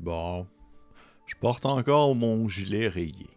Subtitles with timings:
[0.00, 0.46] Bon,
[1.26, 3.28] je porte encore mon gilet rayé.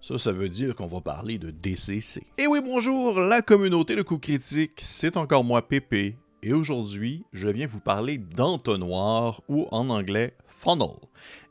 [0.00, 2.22] Ça, ça veut dire qu'on va parler de DCC.
[2.38, 7.48] Et oui, bonjour, la communauté de coups critiques, c'est encore moi Pépé, et aujourd'hui, je
[7.48, 10.94] viens vous parler d'entonnoir ou en anglais funnel.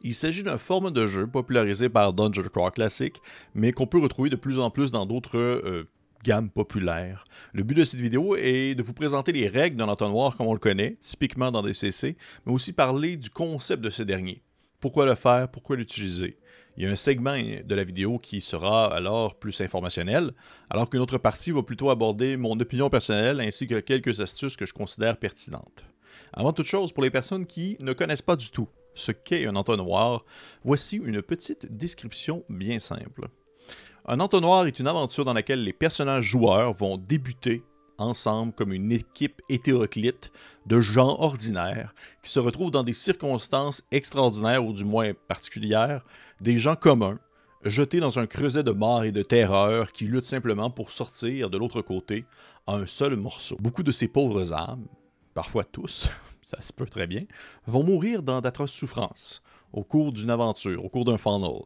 [0.04, 3.22] Il s'agit d'un forme de jeu popularisé par Dungeon Crawl Classic,
[3.54, 5.84] mais qu'on peut retrouver de plus en plus dans d'autres euh,
[6.24, 7.26] gammes populaires.
[7.54, 10.54] Le but de cette vidéo est de vous présenter les règles d'un entonnoir comme on
[10.54, 14.44] le connaît, typiquement dans DCC, mais aussi parler du concept de ce dernier.
[14.80, 16.38] Pourquoi le faire, pourquoi l'utiliser?
[16.78, 20.32] Il y a un segment de la vidéo qui sera alors plus informationnel,
[20.70, 24.66] alors qu'une autre partie va plutôt aborder mon opinion personnelle ainsi que quelques astuces que
[24.66, 25.84] je considère pertinentes.
[26.32, 29.56] Avant toute chose, pour les personnes qui ne connaissent pas du tout ce qu'est un
[29.56, 30.24] entonnoir,
[30.64, 33.28] voici une petite description bien simple.
[34.12, 37.64] Un entonnoir est une aventure dans laquelle les personnages joueurs vont débuter
[38.00, 40.32] ensemble comme une équipe hétéroclite
[40.66, 46.04] de gens ordinaires qui se retrouvent dans des circonstances extraordinaires ou du moins particulières,
[46.42, 47.20] des gens communs,
[47.64, 51.60] jetés dans un creuset de mort et de terreur qui luttent simplement pour sortir de
[51.60, 52.26] l'autre côté
[52.66, 53.58] à un seul morceau.
[53.60, 54.88] Beaucoup de ces pauvres âmes,
[55.36, 56.10] parfois tous,
[56.42, 57.26] ça se peut très bien,
[57.68, 61.62] vont mourir dans d'atroces souffrances au cours d'une aventure, au cours d'un funnel.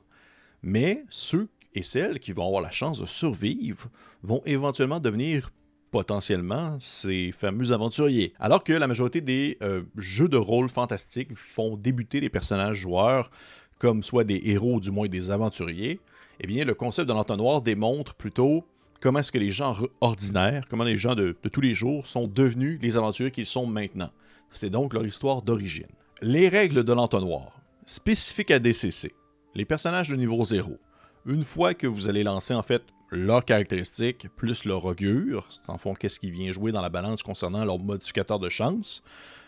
[0.61, 3.89] Mais ceux et celles qui vont avoir la chance de survivre
[4.21, 5.49] vont éventuellement devenir
[5.91, 8.33] potentiellement ces fameux aventuriers.
[8.39, 13.29] Alors que la majorité des euh, jeux de rôle fantastiques font débuter les personnages joueurs
[13.77, 15.99] comme soit des héros ou du moins des aventuriers,
[16.39, 18.66] eh bien le concept de l'entonnoir démontre plutôt
[19.01, 22.27] comment est-ce que les gens ordinaires, comment les gens de, de tous les jours sont
[22.27, 24.09] devenus les aventuriers qu'ils sont maintenant.
[24.51, 25.88] C'est donc leur histoire d'origine.
[26.21, 27.59] Les règles de l'entonnoir.
[27.85, 29.13] Spécifiques à DCC.
[29.55, 30.79] Les personnages de niveau 0.
[31.25, 35.93] Une fois que vous allez lancer en fait leurs caractéristiques plus leur augure, en fond
[35.93, 39.03] qu'est-ce qui vient jouer dans la balance concernant leur modificateur de chance.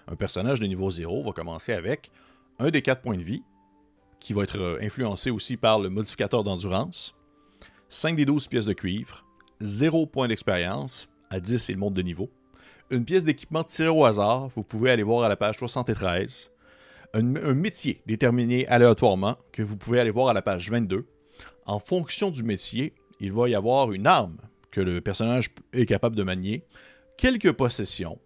[0.08, 2.12] Un personnage de niveau 0 va commencer avec
[2.60, 3.44] un des 4 points de vie,
[4.22, 7.14] qui va être euh, influencé aussi par le modificateur d'endurance,
[7.90, 9.26] 5 des 12 pièces de cuivre,
[9.60, 12.30] 0 point d'expérience, à 10 c'est le monde de niveau,
[12.90, 16.52] une pièce d'équipement tirée au hasard, vous pouvez aller voir à la page 73,
[17.16, 21.06] un, un métier déterminé aléatoirement, que vous pouvez aller voir à la page 22.
[21.66, 24.38] En fonction du métier, il va y avoir une arme
[24.72, 26.66] que le personnage est capable de manier,
[27.18, 28.20] quelques possessions,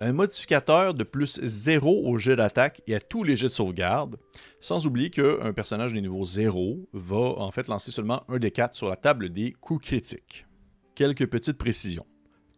[0.00, 4.16] un modificateur de plus 0 au jet d'attaque et à tous les jets de sauvegarde,
[4.60, 8.74] sans oublier qu'un personnage de niveau 0 va en fait lancer seulement un des 4
[8.74, 10.46] sur la table des coups critiques.
[10.94, 12.06] Quelques petites précisions.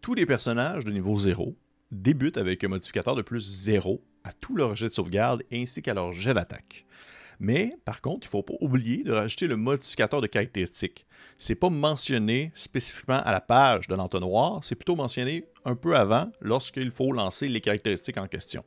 [0.01, 1.57] Tous les personnages de niveau 0
[1.91, 5.95] débutent avec un modificateur de plus 0 à tous leurs jets de sauvegarde ainsi qu'à
[5.95, 6.87] leur jet d'attaque.
[7.41, 11.07] Mais par contre, il ne faut pas oublier de rajouter le modificateur de caractéristiques.
[11.39, 16.31] C'est pas mentionné spécifiquement à la page de l'entonnoir, c'est plutôt mentionné un peu avant
[16.43, 18.63] lorsqu'il faut lancer les caractéristiques en question.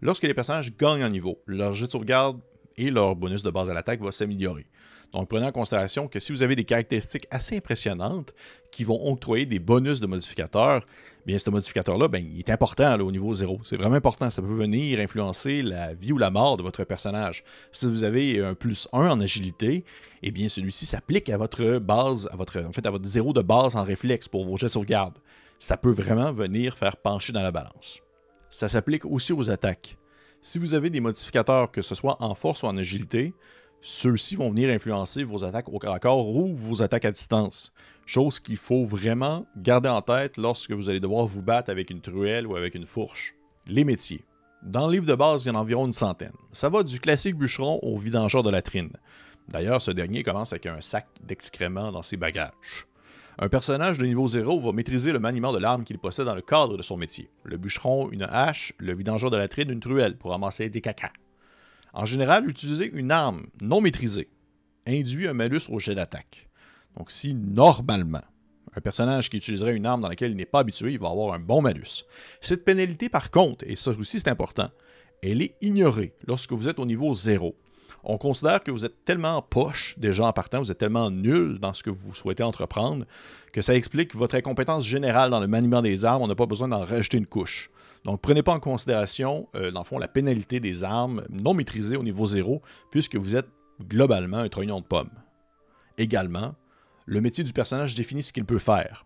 [0.00, 2.40] Lorsque les personnages gagnent en niveau, leur jet de sauvegarde
[2.78, 4.66] et leur bonus de base à l'attaque va s'améliorer.
[5.12, 8.32] Donc prenez en considération que si vous avez des caractéristiques assez impressionnantes
[8.70, 10.86] qui vont octroyer des bonus de modificateurs,
[11.26, 13.60] bien ce modificateur-là, ben, il est important au niveau 0.
[13.64, 14.30] C'est vraiment important.
[14.30, 17.44] Ça peut venir influencer la vie ou la mort de votre personnage.
[17.72, 19.84] Si vous avez un plus 1 en agilité,
[20.22, 23.42] eh bien celui-ci s'applique à votre base, à votre, en fait à votre 0 de
[23.42, 25.18] base en réflexe pour vos jets de sauvegarde.
[25.58, 28.00] Ça peut vraiment venir faire pencher dans la balance.
[28.48, 29.96] Ça s'applique aussi aux attaques.
[30.40, 33.32] Si vous avez des modificateurs, que ce soit en force ou en agilité,
[33.82, 37.72] ceux-ci vont venir influencer vos attaques au corps ou vos attaques à distance.
[38.06, 42.00] Chose qu'il faut vraiment garder en tête lorsque vous allez devoir vous battre avec une
[42.00, 43.34] truelle ou avec une fourche.
[43.66, 44.24] Les métiers.
[44.62, 46.32] Dans le livre de base, il y en a environ une centaine.
[46.52, 48.92] Ça va du classique bûcheron au vidangeur de latrine.
[49.48, 52.86] D'ailleurs, ce dernier commence avec un sac d'excréments dans ses bagages.
[53.40, 56.42] Un personnage de niveau 0 va maîtriser le maniement de l'arme qu'il possède dans le
[56.42, 57.30] cadre de son métier.
[57.42, 61.12] Le bûcheron, une hache, le vidangeur de latrine, une truelle pour ramasser des cacas.
[61.92, 64.30] En général, utiliser une arme non maîtrisée
[64.86, 66.48] induit un malus au jet d'attaque.
[66.96, 68.22] Donc si normalement,
[68.74, 71.34] un personnage qui utiliserait une arme dans laquelle il n'est pas habitué, il va avoir
[71.34, 72.04] un bon malus.
[72.40, 74.70] Cette pénalité, par contre, et ça aussi c'est important,
[75.22, 77.54] elle est ignorée lorsque vous êtes au niveau 0.
[78.04, 81.72] On considère que vous êtes tellement poche déjà en partant, vous êtes tellement nul dans
[81.72, 83.04] ce que vous souhaitez entreprendre,
[83.52, 86.68] que ça explique votre incompétence générale dans le maniement des armes, on n'a pas besoin
[86.68, 87.70] d'en rajouter une couche.
[88.04, 91.96] Donc, prenez pas en considération, euh, dans le fond, la pénalité des armes non maîtrisées
[91.96, 93.48] au niveau 0, puisque vous êtes
[93.88, 95.10] globalement un trognon de pomme.
[95.98, 96.54] Également,
[97.06, 99.04] le métier du personnage définit ce qu'il peut faire.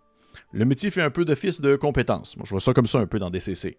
[0.52, 2.37] Le métier fait un peu d'office de compétence.
[2.37, 3.76] Moi, je vois ça comme ça un peu dans DCC.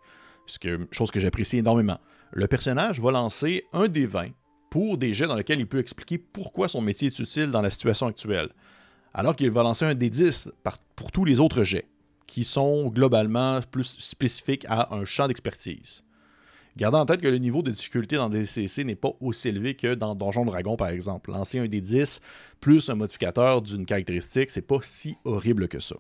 [0.62, 2.00] Que, chose que j'apprécie énormément.
[2.32, 4.30] Le personnage va lancer un des 20
[4.78, 7.72] pour des jets dans lesquels il peut expliquer pourquoi son métier est utile dans la
[7.72, 8.50] situation actuelle.
[9.12, 10.52] Alors qu'il va lancer un des 10
[10.96, 11.88] pour tous les autres jets
[12.28, 16.04] qui sont globalement plus spécifiques à un champ d'expertise.
[16.76, 19.96] Gardez en tête que le niveau de difficulté dans DCC n'est pas aussi élevé que
[19.96, 21.32] dans Donjon Dragon, par exemple.
[21.32, 22.22] Lancer un des 10
[22.62, 25.96] plus un modificateur d'une caractéristique, c'est pas si horrible que ça.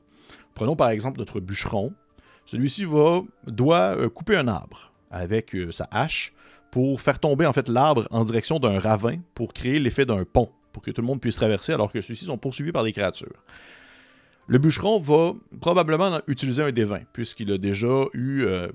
[0.54, 1.96] Prenons par exemple notre bûcheron.
[2.46, 2.86] Celui-ci
[3.48, 6.32] doit euh, couper un arbre avec euh, sa hache
[6.78, 10.52] pour faire tomber en fait l'arbre en direction d'un ravin pour créer l'effet d'un pont,
[10.72, 13.42] pour que tout le monde puisse traverser alors que ceux-ci sont poursuivis par des créatures.
[14.46, 18.68] Le bûcheron va probablement utiliser un D20, puisqu'il a déjà eu euh,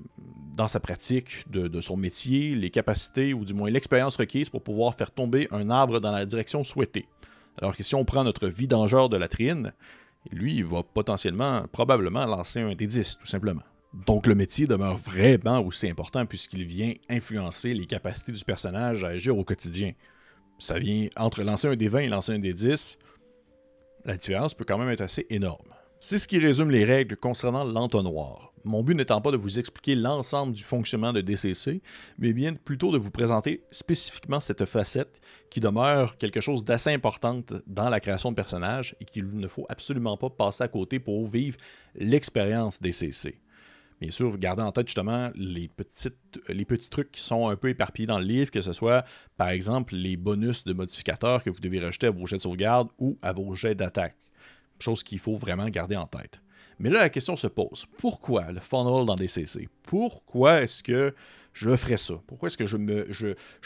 [0.57, 4.95] dans sa pratique de, son métier les capacités ou du moins l'expérience requise pour pouvoir
[4.95, 7.05] faire tomber un arbre dans la direction souhaitée.
[7.61, 9.71] Alors que si on prend notre vidangeur de latrine,
[10.29, 13.63] lui, il va potentiellement, probablement lancer un D10, tout simplement.
[13.93, 19.09] Donc le métier demeure vraiment aussi important puisqu'il vient influencer les capacités du personnage à
[19.09, 19.93] agir au quotidien.
[20.59, 22.97] Ça vient entre lancer un D20 et lancer un D10,
[24.05, 25.67] la différence peut quand même être assez énorme.
[25.99, 28.51] C'est ce qui résume les règles concernant l'entonnoir.
[28.65, 31.81] Mon but n'étant pas de vous expliquer l'ensemble du fonctionnement de DCC,
[32.17, 37.53] mais bien plutôt de vous présenter spécifiquement cette facette qui demeure quelque chose d'assez importante
[37.67, 41.25] dans la création de personnages et qu'il ne faut absolument pas passer à côté pour
[41.27, 41.57] vivre
[41.95, 43.42] l'expérience DCC.
[44.03, 48.19] Bien sûr, gardez en tête justement les, petits trucs qui sont un peu éparpillés dans
[48.19, 49.05] le livre, que ce soit
[49.37, 52.89] par exemple les bonus de modificateurs que vous devez rajouter à vos jets de sauvegarde
[52.99, 54.17] ou à vos jets d'attaque.
[54.77, 56.41] Chose qu'il faut vraiment garder en tête.
[56.79, 57.85] Mais là, la question se pose.
[57.97, 59.69] Pourquoi le funnel dans DCC?
[59.83, 61.15] Pourquoi est-ce que
[61.53, 62.15] je ferais ça?
[62.27, 63.07] Pourquoi est-ce que je me,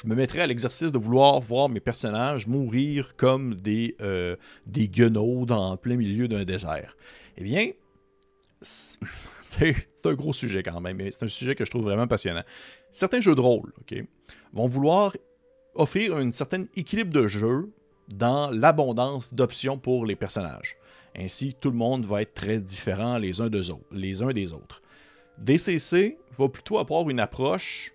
[0.05, 4.35] mettrais à l'exercice de vouloir voir mes personnages mourir comme des, euh,
[4.67, 6.95] des guenauds en plein milieu d'un désert?
[7.37, 7.71] Eh bien,
[9.47, 12.43] c'est un gros sujet quand même, mais c'est un sujet que je trouve vraiment passionnant.
[12.91, 13.73] Certains jeux de rôle
[14.53, 15.13] vont vouloir
[15.75, 17.71] offrir un certain équilibre de jeu
[18.09, 20.77] dans l'abondance d'options pour les personnages.
[21.17, 24.21] Ainsi, tout le monde va être très différent les uns, des autres, les.
[25.37, 27.93] DCC va plutôt avoir une approche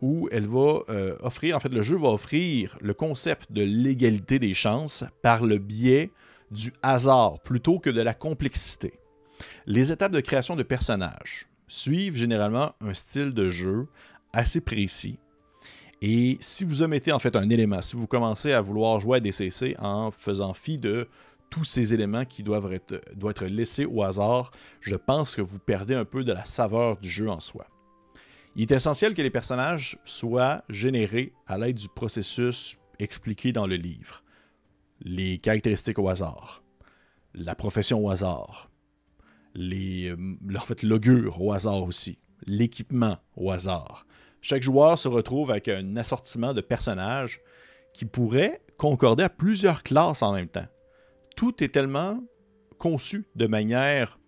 [0.00, 5.04] où elle va euh, offrir, le jeu va offrir le concept de l'égalité des chances
[5.22, 6.10] par le biais
[6.50, 8.92] du hasard plutôt que de la complexité.
[9.66, 13.86] Les étapes de création de personnages suivent généralement un style de jeu
[14.32, 15.18] assez précis.
[16.04, 19.20] Et si vous omettez en fait un élément, si vous commencez à vouloir jouer à
[19.20, 21.08] DCC en faisant fi de
[21.48, 24.50] tous ces éléments qui doivent être, doivent être laissés au hasard,
[24.80, 27.66] je pense que vous perdez un peu de la saveur du jeu en soi.
[28.56, 33.76] Il est essentiel que les personnages soient générés à l'aide du processus expliqué dans le
[33.76, 34.24] livre.
[35.02, 36.64] Les caractéristiques au hasard,
[37.32, 38.71] la profession au hasard,
[39.54, 44.06] les, euh, fait, l'augure au hasard aussi, l'équipement au hasard.
[44.40, 47.40] Chaque joueur se retrouve avec un assortiment de personnages
[47.94, 50.66] qui pourrait concorder à plusieurs classes en même temps.
[51.36, 52.22] Tout est tellement
[52.78, 54.18] conçu de manière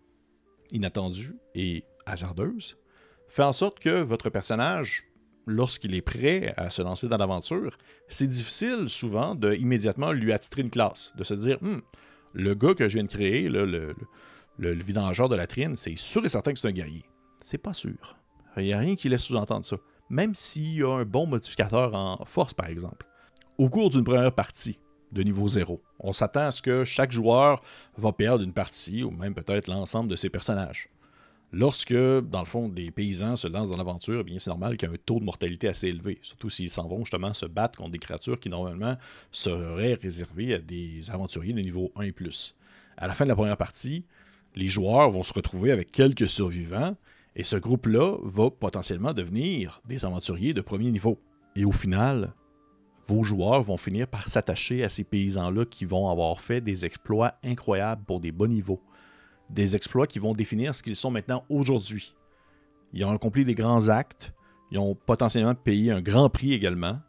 [0.71, 2.77] inattendue et hasardeuse,
[3.29, 5.09] fait en sorte que votre personnage,
[5.47, 7.77] lorsqu'il est prêt à se lancer dans l'aventure,
[8.09, 11.81] c'est difficile souvent de immédiatement lui attitrer une classe, de se dire hmm,
[12.33, 13.95] le gars que je viens de créer, le,
[14.59, 17.05] vidangeur de la trine, c'est sûr et certain que c'est un guerrier.
[17.43, 18.17] C'est pas sûr.
[18.57, 19.77] Il n'y a rien qui laisse sous-entendre ça.
[20.11, 23.07] Même s'il y a un bon modificateur en force, par exemple.
[23.59, 24.79] Au cours d'une première partie
[25.13, 27.63] de niveau 0, on s'attend à ce que chaque joueur
[27.97, 30.89] va perdre une partie, ou même peut-être l'ensemble de ses personnages.
[31.53, 34.93] Lorsque, dans le fond, des paysans se lancent dans l'aventure, eh c'est normal qu'il y
[34.93, 37.93] ait un taux de mortalité assez élevé, surtout s'ils s'en vont justement se battre contre
[37.93, 38.97] des créatures qui normalement
[39.31, 42.57] seraient réservées à des aventuriers de niveau 1 et plus.
[42.97, 44.05] À la fin de la première partie,
[44.55, 46.97] les joueurs vont se retrouver avec quelques survivants,
[47.37, 51.19] et ce groupe-là va potentiellement devenir des aventuriers de premier niveau.
[51.57, 52.33] Et au final,
[53.07, 57.35] vos joueurs vont finir par s'attacher à ces paysans-là qui vont avoir fait des exploits
[57.45, 58.81] incroyables pour des bons niveaux.
[59.51, 62.15] Des exploits qui vont définir ce qu'ils sont maintenant aujourd'hui.
[62.93, 64.33] Ils ont accompli des grands actes,
[64.71, 67.01] ils ont potentiellement payé un grand prix également,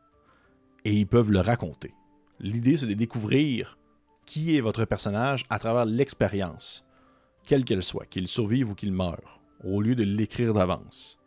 [0.83, 1.93] et ils peuvent le raconter.
[2.39, 3.77] L'idée, c'est de découvrir
[4.25, 6.84] qui est votre personnage à travers l'expérience
[7.45, 11.17] quelle qu'elle soit, qu'il survive ou qu'il meure, au lieu de l'écrire d'avance.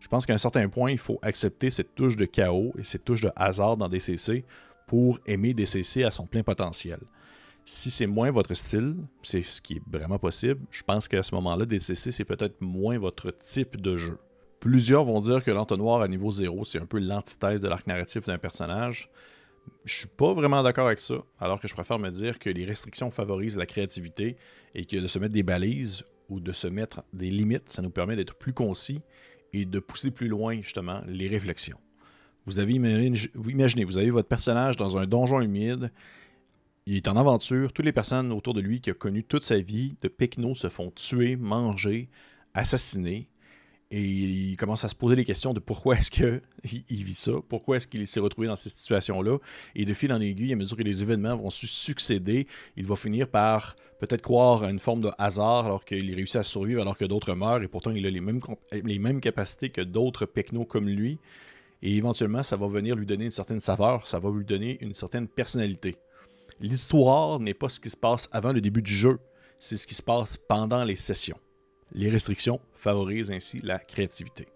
[0.00, 3.04] Je pense qu'à un certain point, il faut accepter cette touche de chaos et cette
[3.04, 4.44] touche de hasard dans DCC
[4.86, 7.00] pour aimer DCC à son plein potentiel.
[7.64, 11.34] Si c'est moins votre style, c'est ce qui est vraiment possible, je pense qu'à ce
[11.36, 14.18] moment-là, DCC, c'est peut-être moins votre type de jeu.
[14.58, 18.26] Plusieurs vont dire que l'entonnoir à niveau 0, c'est un peu l'antithèse de l'arc narratif
[18.26, 19.10] d'un personnage.
[19.84, 22.64] Je suis pas vraiment d'accord avec ça, alors que je préfère me dire que les
[22.64, 24.36] restrictions favorisent la créativité
[24.74, 27.90] et que de se mettre des balises ou de se mettre des limites, ça nous
[27.90, 29.00] permet d'être plus concis
[29.52, 31.78] et de pousser plus loin justement les réflexions.
[32.46, 35.90] Vous avez imaginez, vous avez votre personnage dans un donjon humide,
[36.86, 39.58] il est en aventure, toutes les personnes autour de lui qui ont connu toute sa
[39.58, 42.08] vie de Pecno se font tuer, manger,
[42.54, 43.28] assassiner,
[43.92, 46.40] Et il commence à se poser des questions de pourquoi est-ce qu'il
[46.90, 49.38] il vit ça, pourquoi est-ce qu'il s'est retrouvé dans cette situation-là.
[49.74, 52.94] Et de fil en aiguille, à mesure que les événements vont se succéder, il va
[52.94, 56.96] finir par peut-être croire à une forme de hasard alors qu'il réussit à survivre alors
[56.96, 58.40] que d'autres meurent et pourtant il a les mêmes,
[58.72, 61.18] les mêmes capacités que d'autres pecnos comme lui.
[61.82, 64.94] Et éventuellement, ça va venir lui donner une certaine saveur, ça va lui donner une
[64.94, 65.96] certaine personnalité.
[66.60, 69.18] L'histoire n'est pas ce qui se passe avant le début du jeu,
[69.58, 71.38] c'est ce qui se passe pendant les sessions.
[71.92, 74.46] Les restrictions favorisent ainsi la créativité.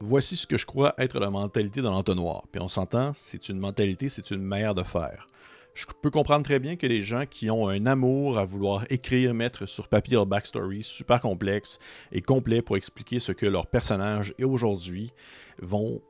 [0.00, 2.44] Voici ce que je crois être la mentalité de l'entonnoir.
[2.52, 5.26] Puis on s'entend, c'est une mentalité, c'est une manière de faire.
[5.74, 9.34] Je peux comprendre très bien que les gens qui ont un amour à vouloir écrire,
[9.34, 11.78] mettre sur papier leur backstory super complexe
[12.12, 15.12] et complet pour expliquer ce que leur personnage est aujourd'hui,
[15.60, 16.00] vont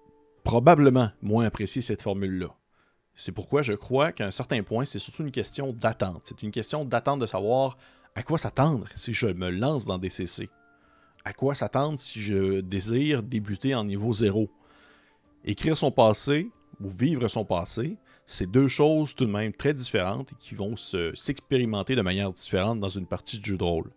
[0.45, 2.55] probablement moins apprécier cette formule-là.
[3.15, 6.23] C'est pourquoi je crois qu'à un certain point, c'est surtout une question d'attente.
[6.25, 7.79] C'est une question d'attente de savoir
[8.15, 10.51] à quoi s'attendre si je me lance dans DCC
[11.25, 14.51] à quoi s'attendre si je désire débuter en niveau 0.
[15.45, 16.51] Écrire son passé
[16.81, 20.77] ou vivre son passé, c'est deux choses tout de même très différentes et qui vont
[20.77, 23.91] s'expérimenter de manière différente dans une partie de jeu de rôle.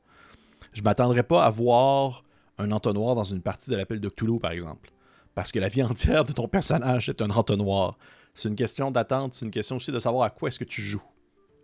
[0.74, 2.24] Je ne m'attendrais pas à voir
[2.57, 4.91] un entonnoir dans une partie de l'appel de Cthulhu, par exemple.
[5.36, 7.98] Parce que la vie entière de ton personnage est un entonnoir.
[8.34, 10.81] C'est une question d'attente, c'est une question aussi de savoir à quoi est-ce que tu
[10.81, 11.03] joues.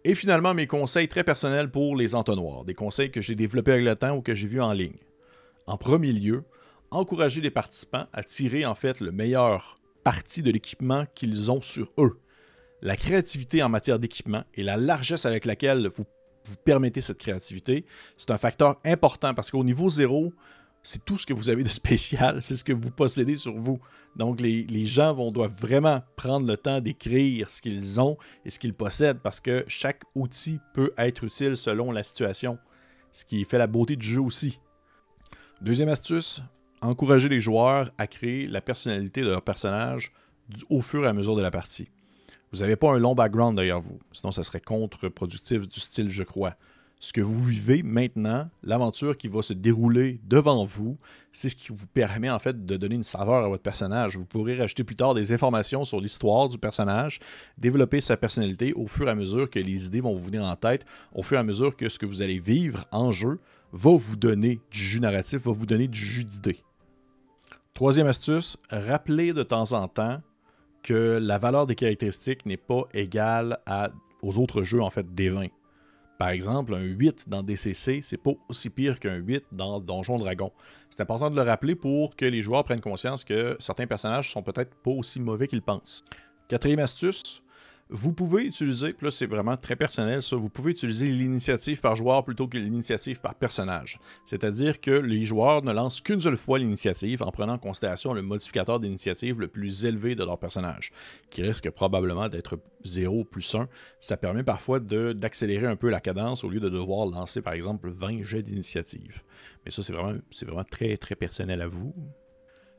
[0.05, 2.65] Et finalement, mes conseils très personnels pour les entonnoirs.
[2.65, 4.97] Des conseils que j'ai développés avec le temps ou que j'ai vus en ligne.
[5.65, 6.43] En premier lieu,
[6.91, 11.89] encourager les participants à tirer en fait le meilleur parti de l'équipement qu'ils ont sur
[11.97, 12.19] eux.
[12.81, 16.05] La créativité en matière d'équipement et la largesse avec laquelle vous,
[16.45, 17.85] vous permettez cette créativité,
[18.17, 20.33] c'est un facteur important parce qu'au niveau zéro,
[20.83, 23.79] c'est tout ce que vous avez de spécial, c'est ce que vous possédez sur vous.
[24.17, 28.59] Donc les, gens vont, doivent vraiment prendre le temps d'écrire ce qu'ils ont et ce
[28.59, 32.59] qu'ils possèdent parce que chaque outil peut être utile selon la situation,
[33.13, 34.59] ce qui fait la beauté du jeu aussi.
[35.63, 36.41] Deuxième astuce,
[36.81, 40.11] encourager les joueurs à créer la personnalité de leur personnage
[40.69, 41.87] au fur et à mesure de la partie.
[42.51, 46.23] Vous n'avez pas un long background derrière vous, sinon ça serait contre-productif du style, je
[46.23, 46.57] crois.
[46.99, 50.97] Ce que vous vivez maintenant, l'aventure qui va se dérouler devant vous,
[51.31, 54.17] c'est ce qui vous permet en fait de donner une saveur à votre personnage.
[54.17, 57.19] Vous pourrez rajouter plus tard des informations sur l'histoire du personnage,
[57.57, 60.57] développer sa personnalité au fur et à mesure que les idées vont vous venir en
[60.57, 63.39] tête, au fur et à mesure que ce que vous allez vivre en jeu
[63.73, 66.63] va vous donner du jus narratif, va vous donner du jus d'idées.
[67.73, 70.21] Troisième astuce, rappelez de temps en temps
[70.83, 73.57] que la valeur des caractéristiques n'est pas égale
[74.21, 75.47] aux autres jeux en fait des 20.
[76.19, 80.51] Par exemple, un 8 dans DCC, c'est pas aussi pire qu'un 8 dans Donjon Dragon.
[80.89, 84.43] C'est important de le rappeler pour que les joueurs prennent conscience que certains personnages sont
[84.43, 86.03] peut-être pas aussi mauvais qu'ils pensent.
[86.47, 87.42] Quatrième astuce,
[87.95, 91.95] vous pouvez utiliser, puis là c'est vraiment très personnel ça, vous pouvez utiliser l'initiative par
[91.95, 93.99] joueur plutôt que l'initiative par personnage.
[94.25, 98.23] C'est-à-dire que les joueurs ne lancent qu'une seule fois l'initiative en prenant en considération le
[98.23, 100.91] modificateur d'initiative le plus élevé de leur personnage,
[101.29, 103.69] qui risque probablement d'être 0 plus 1.
[103.99, 107.91] Ça permet parfois d'accélérer un peu la cadence au lieu de devoir lancer par exemple
[107.91, 109.21] 20 jets d'initiative.
[109.65, 111.93] Mais ça c'est vraiment, vraiment très très personnel à vous.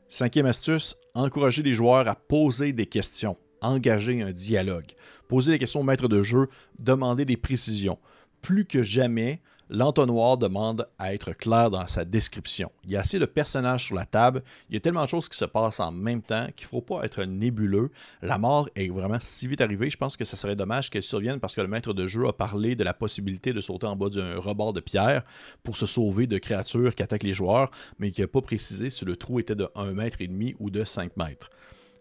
[0.09, 4.91] Cinquième astuce, encourager les joueurs à poser des questions engager un dialogue,
[5.27, 6.47] poser des questions au maître de jeu,
[6.79, 7.97] demander des précisions.
[8.41, 12.71] Plus que jamais, l'entonnoir demande à être clair dans sa description.
[12.83, 15.27] Il y a assez de personnages sur la table, il y a tellement de choses
[15.27, 17.91] qui se passent en même temps qu'il ne faut pas être nébuleux.
[18.21, 21.39] La mort est vraiment si vite arrivée, je pense que ça serait dommage qu'elle survienne
[21.39, 24.09] parce que le maître de jeu a parlé de la possibilité de sauter en bas
[24.09, 25.23] d'un rebord de pierre
[25.63, 29.05] pour se sauver de créatures qui attaquent les joueurs, mais qui n'a pas précisé si
[29.05, 31.49] le trou était de 1 mètre et demi ou de 5 mètres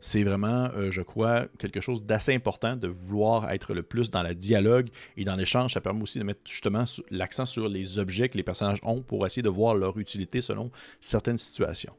[0.07, 4.23] c'est vraiment, euh, je crois, quelque chose d'assez important de vouloir être le plus dans
[4.23, 5.73] le dialogue et dans l'échange.
[5.73, 9.25] Ça permet aussi de mettre justement l'accent sur les objets que les personnages ont pour
[9.25, 10.71] essayer de voir leur utilité selon
[11.01, 11.95] certaines situations.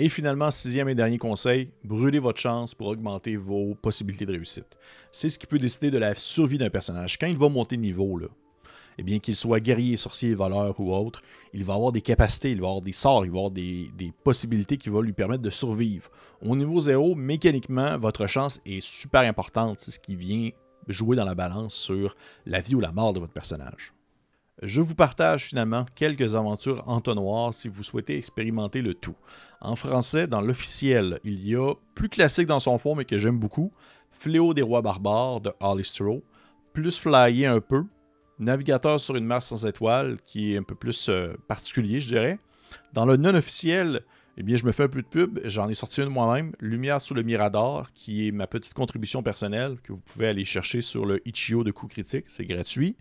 [0.00, 4.76] Et finalement, sixième et dernier conseil, brûlez votre chance pour augmenter vos possibilités de réussite.
[5.12, 7.18] C'est ce qui peut décider de la survie d'un personnage.
[7.18, 8.26] Quand il va monter de niveau, là,
[9.02, 11.20] bien, qu'il soit guerrier, sorcier, voleur ou autre,
[11.52, 14.76] il va avoir des capacités, il va avoir des sorts, il va avoir des, possibilités
[14.76, 16.10] qui vont lui permettre de survivre.
[16.42, 19.78] Au niveau zéro, mécaniquement, votre chance est super importante.
[19.78, 20.50] C'est ce qui vient
[20.88, 23.92] jouer dans la balance sur la vie ou la mort de votre personnage.
[24.62, 29.14] Je vous partage finalement quelques aventures entonnoirs si vous souhaitez expérimenter le tout.
[29.60, 33.38] En français, dans l'officiel, il y a plus classique dans son fond mais que j'aime
[33.38, 33.72] beaucoup,
[34.10, 35.84] Fléau des rois barbares de Harley
[36.72, 37.84] plus flyé un peu,
[38.38, 42.38] Navigateur sur une mer sans étoiles, qui est un peu plus euh, particulier, je dirais.
[42.92, 44.02] Dans le non-officiel,
[44.36, 45.40] eh bien, je me fais un peu de pub.
[45.44, 49.78] J'en ai sorti une moi-même, Lumière sous le Mirador, qui est ma petite contribution personnelle
[49.82, 52.26] que vous pouvez aller chercher sur le Ichio de Coup Critique.
[52.28, 52.96] C'est gratuit.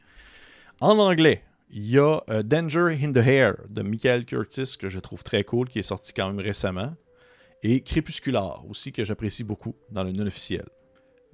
[0.79, 5.00] En anglais, Il y a euh, Danger in the Hair de Michael Curtis que je
[5.00, 6.96] trouve très cool, qui est sorti quand même récemment.
[7.62, 10.65] Et Crépuscular aussi, que j'apprécie beaucoup dans le non-officiel.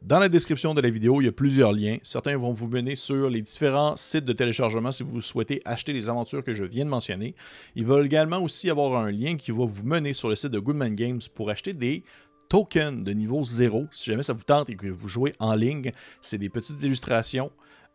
[0.05, 1.97] Dans la description de la vidéo, il y a plusieurs liens.
[2.03, 6.09] Certains vont vous mener sur les différents sites de téléchargement si vous souhaitez acheter les
[6.09, 7.35] aventures que je viens de mentionner.
[7.77, 10.59] Il va également aussi avoir un lien qui va vous mener sur le site de
[10.59, 12.03] Goodman Games pour acheter des
[12.49, 13.85] tokens de niveau 0.
[13.91, 17.49] Si jamais ça vous tente et que vous jouez en ligne, c'est des petites illustrations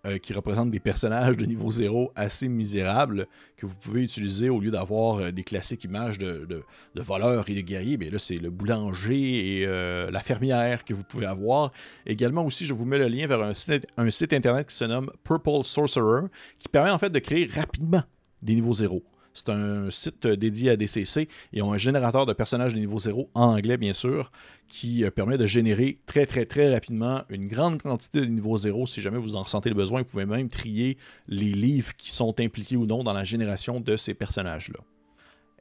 [0.07, 3.26] euh, qui représentent des personnages de niveau 0 assez misérables
[3.57, 6.62] que vous pouvez utiliser au lieu d'avoir euh, des classiques images de,
[6.95, 7.97] voleurs et de guerriers.
[7.97, 11.73] Bien là, c'est le boulanger et euh, la fermière que vous pouvez avoir.
[12.07, 14.85] Également aussi, je vous mets le lien vers un site, un site internet qui se
[14.85, 16.26] nomme Purple Sorcerer
[16.61, 18.05] qui permet en fait de créer rapidement
[18.40, 19.02] des niveaux 0.
[19.38, 21.28] C'est un site dédié à DCC.
[21.52, 24.33] Ils ont un générateur de personnages de niveau 0 en anglais, bien sûr,
[24.66, 28.87] qui euh, permet de générer très, très, très rapidement une grande quantité de niveau 0.
[28.87, 32.40] Si jamais vous en ressentez le besoin, vous pouvez même trier les livres qui sont
[32.40, 34.80] impliqués ou non dans la génération de ces personnages-là.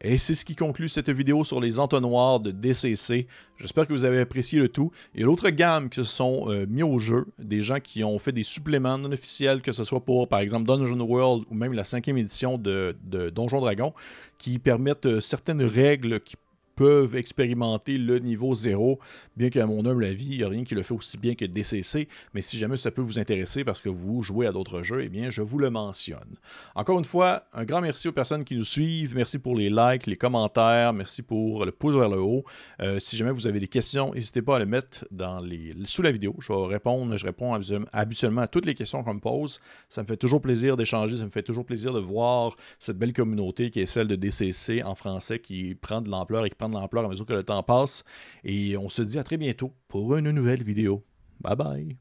[0.01, 3.27] Et c'est ce qui conclut cette vidéo sur les entonnoirs de DCC.
[3.57, 4.91] J'espère que vous avez apprécié le tout.
[5.15, 8.31] Et l'autre gamme qui se sont euh, mis au jeu, des gens qui ont fait
[8.31, 11.83] des suppléments non officiels, que ce soit pour, par exemple, Dungeon World ou même la
[11.83, 13.93] cinquième édition de, de Donjon Dragon,
[14.37, 16.35] qui permettent euh, certaines règles qui
[16.77, 18.99] peuvent expérimenter le niveau 0,
[19.35, 21.43] bien qu'à mon humble avis, il n'y a rien qui le fait aussi bien que
[21.43, 25.01] DCC, mais si jamais ça peut vous intéresser parce que vous jouez à d'autres jeux,
[25.03, 26.37] eh bien, je vous le mentionne.
[26.75, 30.05] Encore une fois, un grand merci aux personnes qui nous suivent, merci pour les likes,
[30.05, 32.43] les commentaires, merci pour le pouce vers le haut.
[32.79, 36.03] Euh, si jamais vous avez des questions, n'hésitez pas à les mettre dans les, sous
[36.03, 37.59] la vidéo, je vais répondre, je réponds
[37.91, 39.59] habituellement à toutes les questions qu'on me pose.
[39.89, 43.13] Ça me fait toujours plaisir d'échanger, ça me fait toujours plaisir de voir cette belle
[43.13, 46.66] communauté qui est celle de DCC en français qui prend de l'ampleur et qui prend
[46.75, 48.03] l'ampleur à mesure que le temps passe.
[48.43, 51.03] Et on se dit à très bientôt pour une nouvelle vidéo.
[51.39, 51.97] Bye bye.